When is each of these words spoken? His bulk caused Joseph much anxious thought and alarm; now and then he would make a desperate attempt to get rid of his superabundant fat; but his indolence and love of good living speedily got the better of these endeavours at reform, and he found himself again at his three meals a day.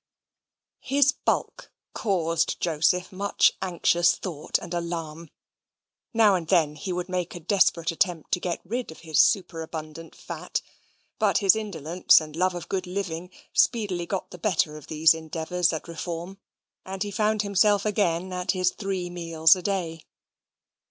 His 0.79 1.11
bulk 1.11 1.71
caused 1.93 2.59
Joseph 2.59 3.11
much 3.11 3.53
anxious 3.61 4.15
thought 4.15 4.57
and 4.57 4.73
alarm; 4.73 5.29
now 6.11 6.33
and 6.33 6.47
then 6.47 6.73
he 6.75 6.91
would 6.91 7.07
make 7.07 7.35
a 7.35 7.39
desperate 7.39 7.91
attempt 7.91 8.31
to 8.31 8.39
get 8.39 8.61
rid 8.65 8.89
of 8.91 9.01
his 9.01 9.19
superabundant 9.19 10.15
fat; 10.15 10.63
but 11.19 11.37
his 11.37 11.55
indolence 11.55 12.19
and 12.19 12.35
love 12.35 12.55
of 12.55 12.67
good 12.67 12.87
living 12.87 13.29
speedily 13.53 14.07
got 14.07 14.31
the 14.31 14.39
better 14.39 14.75
of 14.75 14.87
these 14.87 15.13
endeavours 15.13 15.71
at 15.71 15.87
reform, 15.87 16.39
and 16.83 17.03
he 17.03 17.11
found 17.11 17.43
himself 17.43 17.85
again 17.85 18.33
at 18.33 18.53
his 18.53 18.71
three 18.71 19.07
meals 19.07 19.55
a 19.55 19.61
day. 19.61 20.01